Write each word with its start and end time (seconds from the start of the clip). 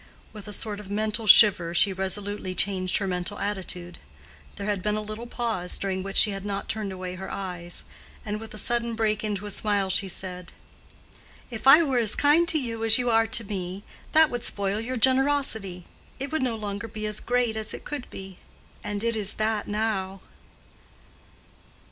With 0.33 0.47
a 0.47 0.51
sort 0.53 0.79
of 0.79 0.89
mental 0.89 1.27
shiver, 1.27 1.75
she 1.75 1.93
resolutely 1.93 2.55
changed 2.55 2.97
her 2.97 3.05
mental 3.05 3.37
attitude. 3.37 3.99
There 4.55 4.65
had 4.65 4.81
been 4.81 4.95
a 4.95 5.01
little 5.01 5.27
pause, 5.27 5.77
during 5.77 6.01
which 6.01 6.17
she 6.17 6.31
had 6.31 6.43
not 6.43 6.67
turned 6.67 6.91
away 6.91 7.13
her 7.13 7.29
eyes; 7.29 7.83
and 8.25 8.39
with 8.39 8.51
a 8.55 8.57
sudden 8.57 8.95
break 8.95 9.23
into 9.23 9.45
a 9.45 9.51
smile, 9.51 9.91
she 9.91 10.07
said, 10.07 10.53
"If 11.51 11.67
I 11.67 11.83
were 11.83 11.99
as 11.99 12.15
kind 12.15 12.47
to 12.47 12.57
you 12.59 12.83
as 12.83 12.97
you 12.97 13.11
are 13.11 13.27
to 13.27 13.43
me, 13.43 13.83
that 14.13 14.31
would 14.31 14.43
spoil 14.43 14.79
your 14.79 14.97
generosity: 14.97 15.85
it 16.17 16.31
would 16.31 16.41
no 16.41 16.55
longer 16.55 16.87
be 16.87 17.05
as 17.05 17.19
great 17.19 17.55
as 17.55 17.71
it 17.71 17.85
could 17.85 18.09
be—and 18.09 19.03
it 19.03 19.15
is 19.15 19.35
that 19.35 19.67
now." 19.67 20.21